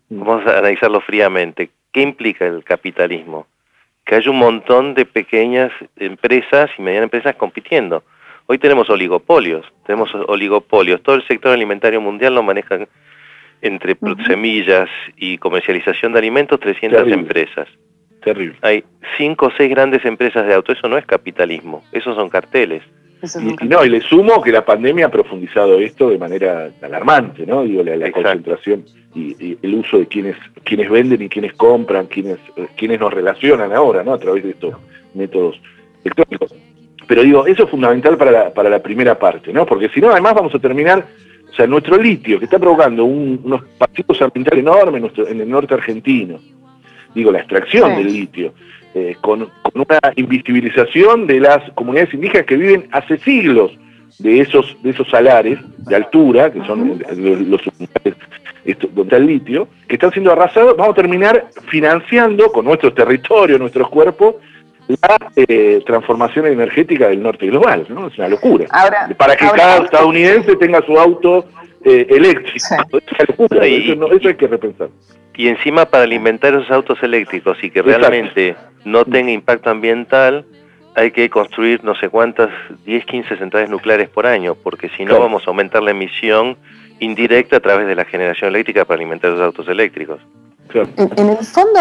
[0.10, 1.70] Vamos a analizarlo fríamente.
[1.92, 3.48] ¿Qué implica el capitalismo?
[4.06, 8.04] Que hay un montón de pequeñas empresas y medianas empresas compitiendo.
[8.46, 11.04] Hoy tenemos oligopolios, tenemos oligopolios.
[11.04, 12.88] Todo el sector alimentario mundial lo manejan
[13.62, 17.68] entre semillas y comercialización de alimentos 300 empresas.
[18.24, 18.58] Terrible.
[18.62, 18.86] Hay
[19.18, 20.72] cinco o seis grandes empresas de auto.
[20.72, 22.84] Eso no es capitalismo, esos son carteles.
[23.24, 27.64] Y, no, y le sumo que la pandemia ha profundizado esto de manera alarmante, ¿no?
[27.64, 32.38] Digo, la, concentración y, el uso de quienes quienes venden y quienes compran, quienes
[32.76, 34.14] quienes nos relacionan ahora, ¿no?
[34.14, 34.76] A través de estos
[35.16, 35.60] métodos
[36.04, 36.54] electrónicos.
[37.08, 39.66] Pero digo, eso es fundamental para la, para la primera parte, ¿no?
[39.66, 41.06] Porque si no, además vamos a terminar,
[41.50, 46.40] o sea, nuestro litio, que está provocando unos partidos ambientales enormes en, el norte argentino,
[47.16, 48.54] digo, la extracción del litio,
[48.98, 53.72] eh, con, una invisibilización de las comunidades indígenas que viven hace siglos
[54.18, 56.98] de esos de esos salares de altura, que son
[57.48, 57.62] los,
[58.66, 63.60] donde está el litio, que están siendo arrasados, vamos a terminar financiando con nuestros territorios,
[63.60, 64.36] nuestros cuerpos,
[64.88, 68.08] la eh, transformación energética del norte global, ¿no?
[68.08, 68.66] Es una locura.
[69.16, 71.46] Para que cada estadounidense tenga su auto
[71.84, 72.56] eh, eléctrico.
[72.56, 74.90] Es una locura, eso, hay que repensar.
[75.38, 80.46] Y encima para alimentar esos autos eléctricos y que realmente no tenga impacto ambiental,
[80.96, 82.50] hay que construir no sé cuántas,
[82.86, 86.58] 10, 15 centrales nucleares por año, porque si no vamos a aumentar la emisión
[87.00, 90.20] indirecta a través de la generación eléctrica para alimentar los autos eléctricos.
[90.74, 91.80] En, el fondo,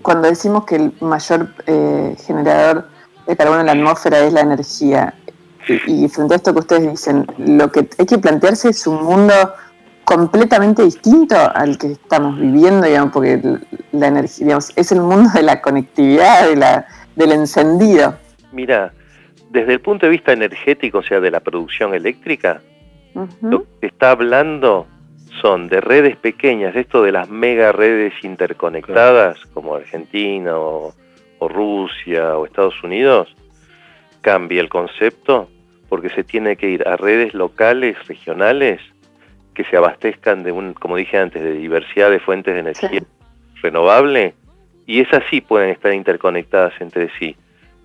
[0.00, 2.88] cuando decimos que el mayor eh, generador
[3.26, 5.12] de carbono en la atmósfera es la energía,
[5.86, 9.34] y frente a esto que ustedes dicen, lo que hay que plantearse es un mundo
[10.04, 13.40] completamente distinto al que estamos viviendo, digamos, porque
[13.92, 16.86] la energía, digamos, es el mundo de la conectividad, de la,
[17.16, 18.16] del encendido.
[18.52, 18.92] Mira,
[19.50, 22.60] desde el punto de vista energético, o sea, de la producción eléctrica,
[23.42, 24.86] lo que está hablando
[25.40, 30.92] son de redes pequeñas, esto de las mega redes interconectadas, como Argentina o,
[31.38, 33.34] o Rusia o Estados Unidos,
[34.20, 35.48] cambia el concepto
[35.88, 38.80] porque se tiene que ir a redes locales, regionales,
[39.54, 43.02] que se abastezcan de un, como dije antes, de diversidad de fuentes de energía
[43.62, 44.34] renovable
[44.86, 47.36] y esas sí pueden estar interconectadas entre sí.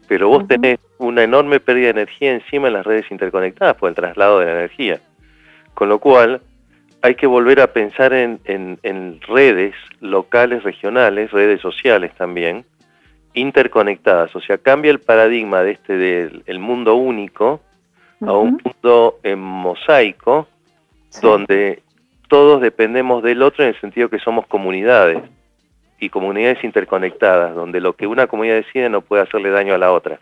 [0.08, 3.96] Pero vos tenés una enorme pérdida de energía encima en las redes interconectadas por el
[3.96, 5.00] traslado de la energía.
[5.76, 6.42] Con lo cual,
[7.02, 12.66] hay que volver a pensar en, en, redes locales, regionales, redes sociales también,
[13.34, 14.36] interconectadas.
[14.36, 17.62] O sea, cambia el paradigma de este del mundo único
[18.22, 20.48] a un mundo en mosaico
[21.22, 21.82] donde
[22.28, 25.22] todos dependemos del otro en el sentido que somos comunidades
[26.00, 29.92] y comunidades interconectadas, donde lo que una comunidad decide no puede hacerle daño a la
[29.92, 30.18] otra.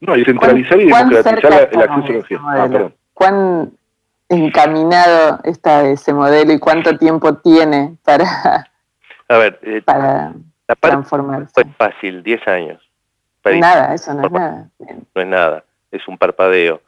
[0.00, 3.72] No, y centralizar y democratizar el acceso a la ah, ¿Cuán
[4.28, 8.24] encaminado está ese modelo y cuánto tiempo tiene para,
[9.28, 10.32] a ver, eh, para
[10.66, 11.52] la transformarse?
[11.52, 12.90] Fue fácil, 10 años.
[13.44, 14.70] nada, eso no es nada.
[15.14, 16.80] No es nada, es un parpadeo.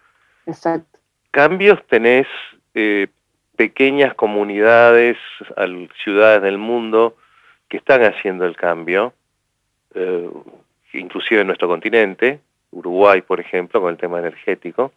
[0.47, 0.99] Exacto.
[1.31, 2.27] Cambios tenés
[2.75, 3.09] eh,
[3.57, 5.17] pequeñas comunidades,
[6.03, 7.17] ciudades del mundo,
[7.69, 9.15] que están haciendo el cambio,
[9.95, 10.29] eh,
[10.95, 14.93] inclusive en nuestro continente, Uruguay, por ejemplo, con el tema energético,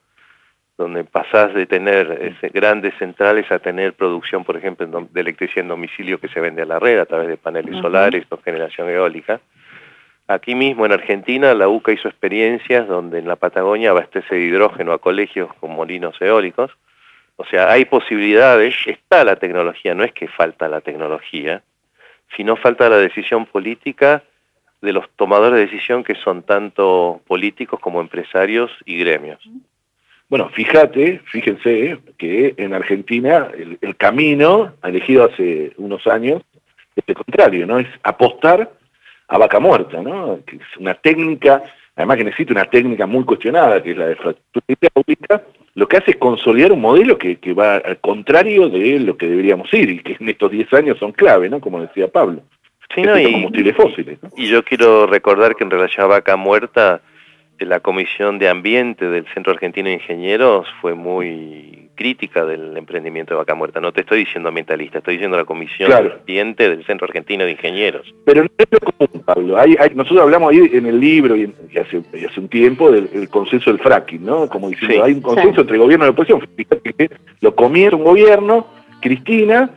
[0.78, 6.20] donde pasás de tener grandes centrales a tener producción, por ejemplo, de electricidad en domicilio
[6.20, 9.40] que se vende a la red a través de paneles solares o generación eólica.
[10.28, 14.92] Aquí mismo en Argentina la UCA hizo experiencias donde en la Patagonia abastece de hidrógeno
[14.92, 16.72] a colegios con molinos eólicos.
[17.38, 21.62] O sea, hay posibilidades, está la tecnología, no es que falta la tecnología,
[22.36, 24.24] sino falta la decisión política
[24.82, 29.40] de los tomadores de decisión que son tanto políticos como empresarios y gremios.
[30.30, 36.42] Bueno, fíjate, fíjense que en Argentina el, camino elegido hace unos años
[36.96, 37.80] es el contrario, ¿no?
[37.80, 38.72] Es apostar
[39.28, 40.40] a vaca muerta, ¿no?
[40.46, 41.64] Que es una técnica,
[41.96, 45.44] además que necesita una técnica muy cuestionada, que es la de fractura hidráulica,
[45.76, 49.74] lo que hace es consolidar un modelo que, va al contrario de lo que deberíamos
[49.74, 51.60] ir, y que en estos 10 años son clave, ¿no?
[51.60, 52.42] Como decía Pablo.
[52.94, 54.20] Sí, no, y, combustibles fósiles.
[54.38, 57.02] Y yo quiero recordar que en relación a vaca muerta,
[57.60, 63.38] la Comisión de Ambiente del Centro Argentino de Ingenieros fue muy crítica del emprendimiento de
[63.38, 63.80] Vaca Muerta.
[63.80, 67.52] No te estoy diciendo ambientalista, estoy diciendo la Comisión de Ambiente del Centro Argentino de
[67.52, 68.14] Ingenieros.
[68.26, 69.58] Pero no es lo común, Pablo.
[69.96, 72.04] nosotros hablamos ahí en el libro y, hace,
[72.40, 74.48] un tiempo del consenso del fracking, ¿no?
[74.48, 76.48] Como diciendo, hay un consenso entre gobierno y oposición.
[76.56, 77.10] Fíjate que
[77.42, 78.68] lo comienza un gobierno,
[79.02, 79.72] Cristina,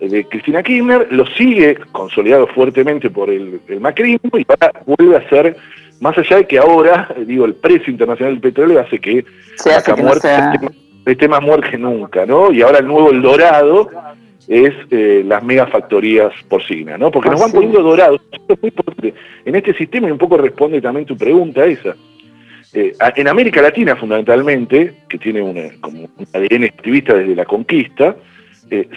[0.00, 5.16] eh, de Cristina Kirchner, lo sigue consolidado fuertemente por el, el macrismo y ahora vuelve
[5.16, 5.56] a ser
[6.00, 9.24] más allá de que ahora, eh, digo, el precio internacional del petróleo hace que
[9.64, 10.28] la muerte
[11.04, 12.52] esté, más muerte que nunca, ¿no?
[12.52, 13.90] Y ahora el nuevo El Dorado
[14.48, 17.10] es eh, las megafactorías porcinas, ¿no?
[17.10, 18.20] Porque nos van poniendo dorados.
[19.44, 21.94] En este sistema, y un poco responde también tu pregunta esa,
[22.72, 28.16] eh, en América Latina fundamentalmente, que tiene una, como un ADN activista desde la conquista,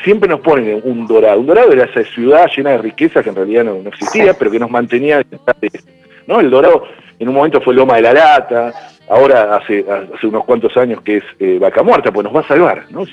[0.04, 1.40] siempre nos ponen un dorado.
[1.40, 4.60] Un dorado era esa ciudad llena de riqueza que en realidad no, existía, pero que
[4.60, 5.24] nos mantenía
[6.28, 6.40] ¿no?
[6.40, 6.84] El Dorado
[7.20, 8.74] en un momento fue Loma de la Lata,
[9.10, 12.48] ahora hace, hace unos cuantos años que es eh, Vaca Muerta, pues nos va a
[12.48, 13.06] salvar, ¿no?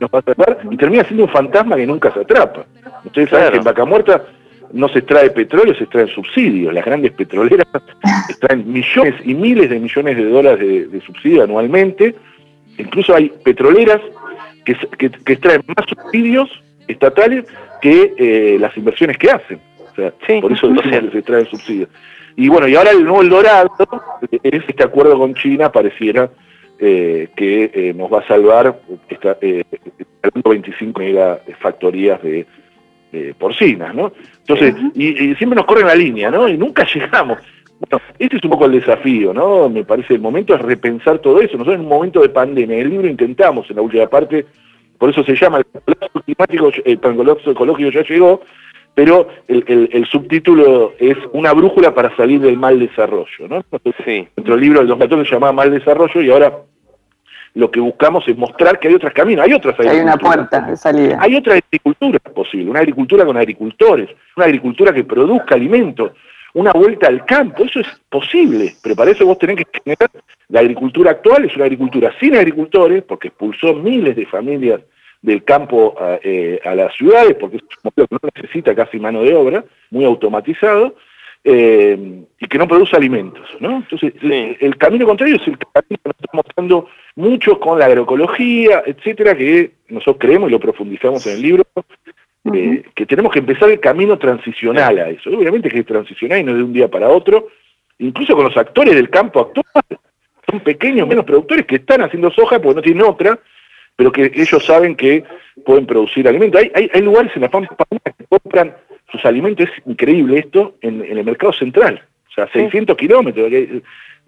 [0.00, 2.64] nos va a salvar y termina siendo un fantasma que nunca se atrapa.
[3.04, 4.24] Ustedes saben que en Vaca Muerta
[4.72, 6.72] no se extrae petróleo, se extraen subsidios.
[6.72, 7.66] Las grandes petroleras
[8.28, 12.14] extraen millones y miles de millones de dólares de, subsidio anualmente.
[12.78, 14.00] Incluso hay petroleras
[14.64, 16.50] que, que, extraen más subsidios
[16.88, 17.44] estatales
[17.80, 19.60] que eh, las inversiones que hacen.
[19.92, 21.88] O sea, por eso se extraen subsidios.
[22.36, 23.70] Y bueno, y ahora el nuevo El Dorado
[24.42, 26.30] es este acuerdo con China, pareciera
[26.78, 29.62] eh, que eh, nos va a salvar esta, eh,
[30.44, 32.46] 25 megafactorías de
[33.38, 34.12] porcinas, ¿no?
[34.40, 36.48] Entonces, y, siempre nos corren la línea, ¿no?
[36.48, 37.38] Y nunca llegamos.
[37.78, 39.68] Bueno, este es un poco el desafío, ¿no?
[39.68, 41.52] Me parece el momento es repensar todo eso.
[41.56, 44.46] Nosotros en un momento de pandemia, en el libro intentamos en la última parte,
[44.98, 48.40] por eso se llama el colapso climático, el colapso ecológico ya llegó,
[48.94, 53.48] pero el, subtítulo es una brújula para salir del mal desarrollo.
[53.48, 53.64] ¿no?
[54.04, 54.28] Sí.
[54.36, 56.52] Nuestro libro del 2014 se llamaba Mal Desarrollo y ahora
[57.54, 60.76] lo que buscamos es mostrar que hay otros caminos, hay otras Hay una puerta de
[60.76, 61.18] salida.
[61.20, 66.12] Hay otra agricultura posible, una agricultura con agricultores, una agricultura que produzca alimentos,
[66.54, 70.10] una vuelta al campo, eso es posible, pero para eso vos tenés que generar
[70.48, 74.80] la agricultura actual, es una agricultura sin agricultores, porque expulsó miles de familias
[75.24, 79.22] del campo eh, a, las ciudades, porque es un modelo que no necesita casi mano
[79.22, 80.96] de obra, muy automatizado,
[81.42, 83.48] eh, y que no produce alimentos.
[83.58, 83.76] ¿no?
[83.76, 88.82] Entonces, el camino contrario es el camino que nos está mostrando mucho con la agroecología,
[88.84, 91.64] etcétera, que nosotros creemos y lo profundizamos en el libro,
[92.52, 95.30] eh, que tenemos que empezar el camino transicional a eso.
[95.30, 97.48] Obviamente que es transicional y no de un día para otro,
[97.98, 99.98] incluso con los actores del campo actual,
[100.50, 103.38] son pequeños, menos productores que están haciendo soja porque no tienen otra,
[103.96, 105.24] pero que ellos saben que
[105.64, 106.60] pueden producir alimentos.
[106.74, 108.74] Hay, hay, lugares en la Pampa que compran
[109.10, 113.50] sus alimentos, es increíble esto, en, el mercado central, o sea, 600 kilómetros,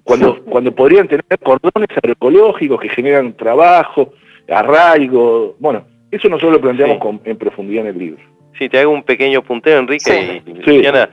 [0.04, 4.12] cuando, cuando podrían tener cordones agroecológicos que generan trabajo,
[4.48, 8.22] arraigo, bueno, eso nosotros lo planteamos en profundidad en el libro.
[8.58, 11.10] Sí, te hago un pequeño punteo, Enrique y Luciana.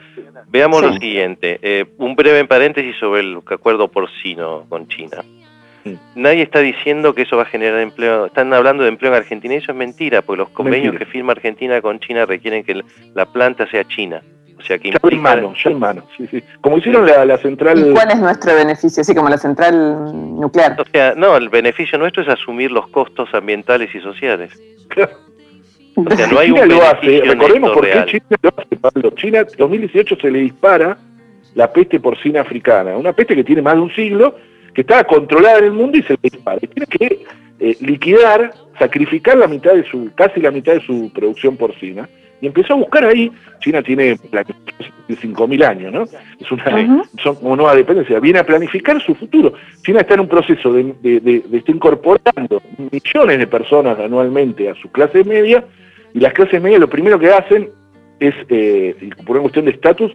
[0.48, 5.24] Veamos lo siguiente, eh, un breve paréntesis sobre el acuerdo porcino con China.
[6.16, 8.28] Nadie está diciendo que eso va a generar empleo.
[8.28, 11.34] Están hablando de empleo en Argentina y eso es mentira, porque los convenios que firma
[11.34, 14.22] Argentina con China requieren que la planta sea china.
[14.58, 16.04] O sea que ya en mano, ya en mano.
[16.16, 16.42] Sí, sí.
[16.62, 17.80] Como hicieron la, central.
[17.80, 19.02] ¿Y cuál es nuestro beneficio?
[19.02, 20.80] Así como la central nuclear.
[20.80, 24.54] O sea, no, el beneficio nuestro es asumir los costos ambientales y sociales.
[25.96, 27.22] O sea, no hay China un lo hace.
[27.26, 29.12] Recordemos por qué China lo hace, Pablo.
[29.12, 30.98] China, en 2018 se le dispara
[31.56, 34.36] la peste porcina africana, una peste que tiene más de un siglo
[34.74, 36.60] que estaba controlada en el mundo y se le dispara.
[36.62, 37.26] Y tiene que
[37.60, 42.10] eh, liquidar, sacrificar la mitad de su, casi la mitad de su producción porcina,
[42.42, 46.04] Y empezó a buscar ahí, China tiene 5.000 años, ¿no?
[46.04, 49.54] Es una, son como nueva dependencia, viene a planificar su futuro.
[49.84, 54.92] China está en un proceso de, de, estar incorporando millones de personas anualmente a su
[54.92, 55.64] clase media,
[56.14, 57.70] y las clases medias lo primero que hacen
[58.20, 60.12] es, eh, por una cuestión de estatus,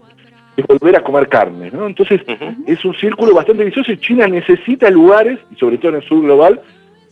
[0.61, 1.87] es volver a comer carne, ¿no?
[1.87, 2.21] Entonces,
[2.67, 6.21] es un círculo bastante vicioso y China necesita lugares, y sobre todo en el sur
[6.21, 6.61] global,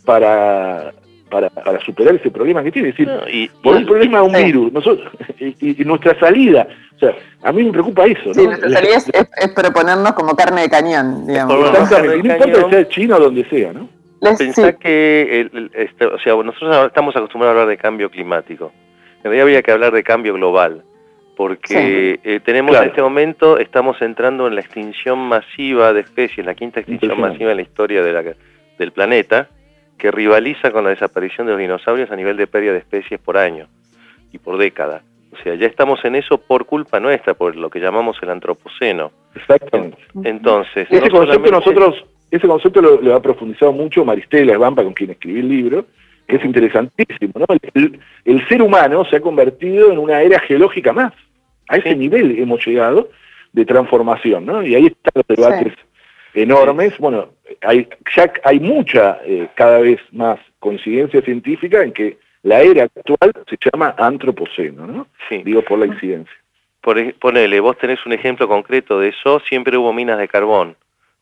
[0.04, 0.92] para,
[1.30, 2.88] para, para superar ese problema que tiene.
[2.88, 7.52] Es decir, por un problema de un virus, nosotros, y, nuestra salida, o sea, a
[7.52, 8.34] mí me preocupa eso.
[8.34, 11.68] Sí, nuestra salida es, proponernos como carne de cañón, digamos.
[11.68, 13.88] Exactamente, no importa que sea China o donde sea, ¿no?
[14.20, 18.72] Pensá que, el, este, o sea, nosotros estamos acostumbrados a hablar de cambio climático.
[19.18, 20.82] En realidad habría que hablar de cambio global
[21.36, 26.54] porque eh, tenemos en este momento, estamos entrando en la extinción masiva de especies, la
[26.54, 28.24] quinta extinción masiva en la historia de la,
[28.78, 29.48] del planeta,
[29.98, 33.36] que rivaliza con la desaparición de los dinosaurios a nivel de pérdida de especies por
[33.36, 33.68] año
[34.32, 35.02] y por década.
[35.32, 39.12] O sea, ya estamos en eso por culpa nuestra, por lo que llamamos el antropoceno.
[39.34, 39.98] Exactamente.
[40.24, 45.40] Entonces, ese concepto nosotros, ese concepto lo, ha profundizado mucho Maristela Esbampa, con quien escribí
[45.40, 45.86] el libro,
[46.26, 47.32] que es interesantísimo.
[47.34, 47.46] ¿no?
[48.24, 51.12] el, ser humano se ha convertido en una era geológica más.
[51.68, 53.10] A ese nivel hemos llegado
[53.52, 54.62] de transformación, ¿no?
[54.62, 55.72] Y ahí están los debates
[56.34, 56.96] enormes.
[56.98, 57.30] Bueno,
[57.62, 63.32] hay, ya hay mucha, eh, cada vez más coincidencia científica en que la era actual
[63.48, 65.08] se llama antropoceno, ¿no?
[65.28, 65.42] Sí.
[65.44, 66.36] Digo por la incidencia.
[66.80, 70.76] Por, ponele, vos tenés un ejemplo concreto de eso, siempre hubo minas de carbón,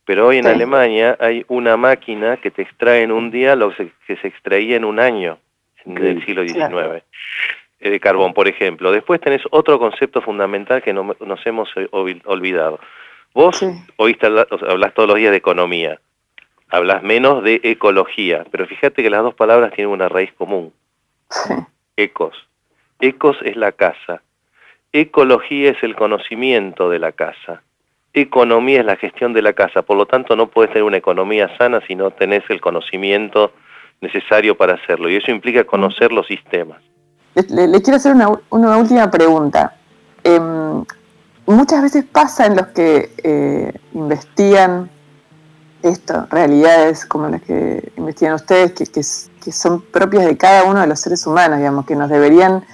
[0.05, 4.17] pero hoy en Alemania hay una máquina que te extrae en un día lo que
[4.17, 5.39] se extraía en un año
[5.87, 7.03] en el siglo XIX.
[7.91, 8.93] De carbón, por ejemplo.
[8.93, 12.81] Después tenés otro concepto fundamental que no, nos hemos eh, olvidado.
[13.35, 13.65] Vos
[13.97, 16.01] oíste hablas todos los días de economía,
[16.69, 20.73] hablas menos de ecología, pero fíjate que las dos palabras tienen una raíz común.
[21.97, 22.37] Ecos.
[23.01, 24.23] Ecos es la casa.
[24.93, 27.63] Ecología es el conocimiento de la casa.
[28.13, 29.83] Economía es la gestión de la casa.
[29.83, 33.53] Por lo tanto, no puedes tener una economía sana si no tenés el conocimiento
[34.01, 35.11] necesario para hacerlo.
[35.11, 36.81] Y eso implica conocer los sistemas.
[37.35, 39.75] Le, quiero hacer una, última pregunta.
[40.23, 40.85] Em,
[41.47, 44.91] muchas veces pasa en los que eh, investigan
[45.83, 50.87] esto, realidades como las que investigan ustedes, que, que, son propias de cada uno de
[50.87, 52.65] los seres humanos, digamos, que nos deberían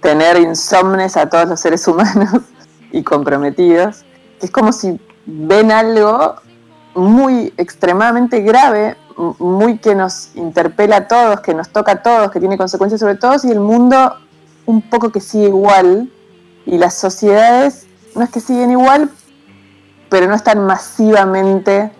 [0.00, 2.42] tener insomnes a todos los seres humanos
[2.92, 4.04] y comprometidos.
[4.40, 6.36] Es como si ven algo
[6.94, 8.96] muy extremadamente grave
[9.38, 13.16] muy que nos interpela a todos, que nos toca a todos, que tiene consecuencias sobre
[13.16, 14.16] todos, y el mundo
[14.66, 16.10] un poco que sigue igual,
[16.66, 19.10] y las sociedades no es que siguen igual,
[20.08, 21.92] pero no están masivamente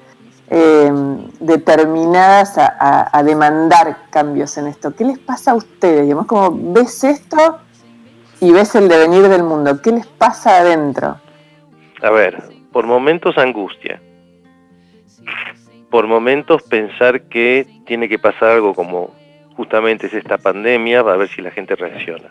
[0.49, 0.93] eh,
[1.39, 4.95] determinadas a, demandar cambios en esto.
[4.95, 6.03] ¿Qué les pasa a ustedes?
[6.03, 7.59] Digamos, como ves esto
[8.41, 9.81] y ves el devenir del mundo.
[9.81, 11.19] ¿Qué les pasa adentro?
[12.03, 14.01] A ver, por momentos angustia
[15.91, 19.15] por momentos pensar que tiene que pasar algo como
[19.57, 22.29] justamente es esta pandemia para ver si la gente reacciona.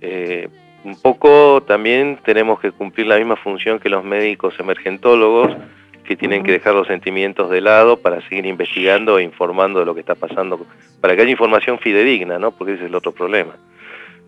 [0.00, 0.48] Eh,
[0.84, 5.56] un poco también tenemos que cumplir la misma función que los médicos emergentólogos,
[6.04, 9.94] que tienen que dejar los sentimientos de lado para seguir investigando e informando de lo
[9.94, 10.66] que está pasando,
[11.00, 12.50] para que haya información fidedigna, ¿no?
[12.50, 13.54] Porque ese es el otro problema.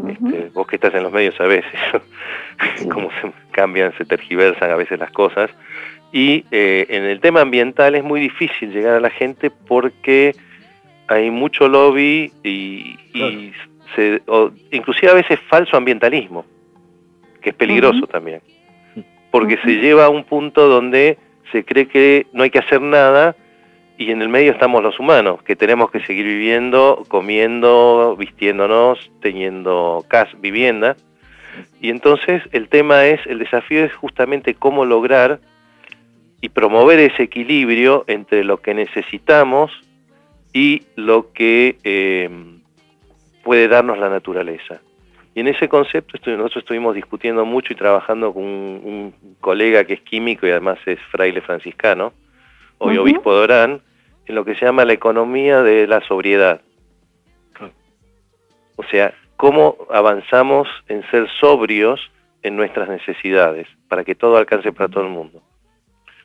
[0.09, 1.64] Este, vos que estás en los medios sabés
[2.92, 5.50] cómo se cambian, se tergiversan a veces las cosas.
[6.14, 10.37] Y eh, en el tema ambiental es muy difícil llegar a la gente porque
[11.09, 12.96] hay mucho lobby y,
[13.96, 14.22] se,
[14.70, 16.44] inclusive a veces falso ambientalismo,
[17.42, 18.42] que es peligroso también,
[19.33, 21.18] porque se lleva a un punto donde
[21.50, 23.35] se cree que no hay que hacer nada
[23.98, 30.05] y en el medio estamos los humanos, que tenemos que seguir viviendo, comiendo, vistiéndonos, teniendo
[30.07, 30.94] casa, vivienda.
[31.81, 35.40] Y entonces el tema es, el desafío es justamente cómo lograr
[36.44, 39.72] y promover ese equilibrio entre lo que necesitamos
[40.52, 42.28] y lo que eh,
[43.42, 44.83] puede darnos la naturaleza.
[45.35, 50.02] Y en ese concepto nosotros estuvimos discutiendo mucho y trabajando con un, colega que es
[50.02, 52.12] químico y además es fraile franciscano,
[52.77, 53.81] hoy obispo de Orán,
[54.27, 56.60] en lo que se llama la economía de la sobriedad.
[58.77, 62.02] O sea, cómo avanzamos en ser sobrios
[62.42, 65.40] en nuestras necesidades para que todo alcance para todo el mundo.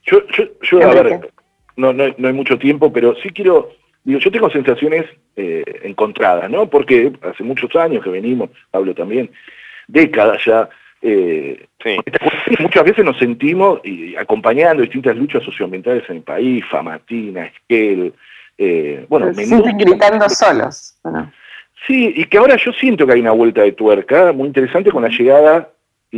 [0.10, 1.32] Yo, yo, yo a ver,
[1.76, 3.72] no, no, hay mucho tiempo, pero sí quiero,
[4.04, 5.06] digo, yo tengo sensaciones
[5.36, 6.70] eh, encontradas, ¿no?
[6.70, 9.32] Porque hace muchos años que venimos, hablo también,
[9.88, 10.70] décadas ya,
[11.02, 11.66] eh,
[12.60, 18.14] muchas veces nos sentimos y, acompañando distintas luchas socioambientales en el país, Famatina, Esquel,
[18.58, 20.96] eh, bueno, gritando solos.
[21.88, 25.04] Sí, y que ahora yo siento que hay una vuelta de tuerca muy interesante con
[25.04, 25.70] la llegada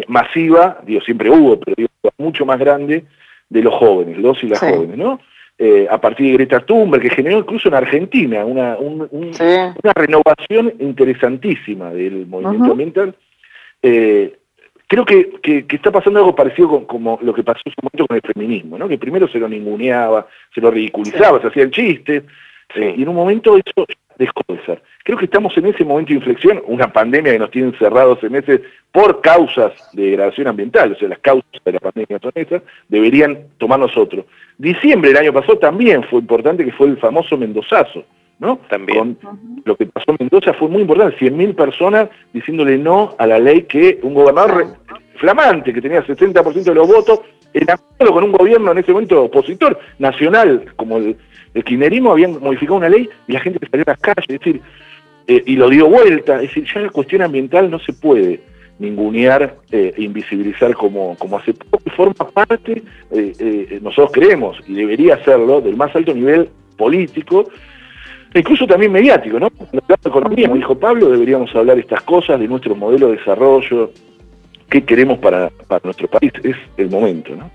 [0.08, 3.06] masiva, digo, siempre hubo, pero digo, mucho más grande,
[3.52, 5.20] de los jóvenes, los y las jóvenes, ¿no?
[5.58, 11.92] Eh, a partir de Greta Thunberg, que generó incluso en Argentina una, una renovación interesantísima
[11.92, 13.14] del movimiento ambiental.
[13.84, 14.38] Eh,
[14.88, 18.08] creo que, que, está pasando algo parecido con como lo que pasó en su momento
[18.08, 18.88] con el feminismo, ¿no?
[18.88, 22.24] que primero se lo ninguneaba, se lo ridiculizaba, se hacían chistes,
[22.76, 23.86] eh, y en un momento eso
[24.22, 24.82] dejó de ser.
[25.04, 28.32] Creo que estamos en ese momento de inflexión, una pandemia que nos tiene encerrados en
[28.32, 28.62] meses
[28.92, 33.48] por causas de degradación ambiental, o sea, las causas de la pandemia son esas, deberían
[33.58, 34.26] tomar nosotros.
[34.58, 38.06] Diciembre del año pasado también fue importante, que fue el famoso Mendozazo,
[38.40, 38.60] ¿no?
[38.70, 39.18] También.
[39.66, 43.64] lo que pasó en Mendoza fue muy importante, 100.000 personas diciéndole no a la ley
[43.64, 44.78] que un gobernador
[45.16, 47.22] flamante, que tenía 60% de los votos,
[47.54, 51.18] era con un gobierno en ese momento opositor, nacional, como el,
[51.54, 54.62] el kirchnerismo, habían modificado una ley y la gente salió a las calles, es decir,
[55.28, 58.42] eh, y lo dio vuelta, es decir, ya la cuestión ambiental no se puede
[58.80, 62.82] ningunear eh, e invisibilizar como, como hace poco, forma parte,
[63.12, 67.48] eh, nosotros creemos, y debería hacerlo, del más alto nivel político,
[68.34, 69.52] e incluso también mediático, ¿no?
[69.72, 73.92] La economía, como dijo Pablo, deberíamos hablar estas cosas, de nuestro modelo de desarrollo,
[74.70, 77.52] qué queremos para, para nuestro país, es el momento, ¿no?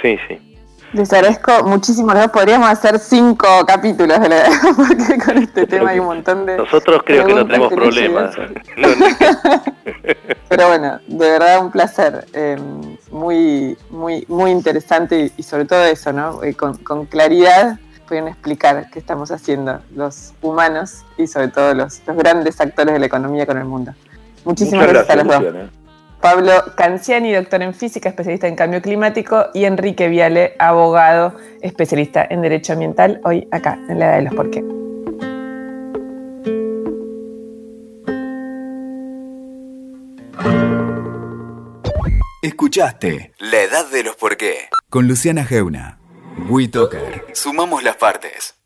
[0.00, 0.51] Sí, sí.
[0.92, 2.12] Les agradezco muchísimo.
[2.32, 4.44] Podríamos hacer cinco capítulos de la
[4.76, 6.58] porque con este tema hay un montón de.
[6.58, 8.34] Nosotros creo que no tenemos problemas.
[10.48, 12.26] Pero bueno, de verdad un placer.
[12.34, 12.58] Eh,
[13.10, 16.42] muy, muy, muy interesante y, sobre todo eso, ¿no?
[16.42, 22.16] Eh, con, claridad pueden explicar qué estamos haciendo los humanos y sobre todo los, los
[22.16, 23.94] grandes actores de la economía con el mundo.
[24.44, 25.81] Muchísimas gracias, a los dos.
[26.22, 32.42] Pablo Canciani, doctor en física, especialista en cambio climático, y Enrique Viale, abogado, especialista en
[32.42, 34.64] derecho ambiental, hoy acá, en la edad de los por qué.
[42.40, 45.98] Escuchaste La Edad de los Por qué con Luciana Geuna.
[46.48, 47.26] WeToker.
[47.32, 48.61] Sumamos las partes.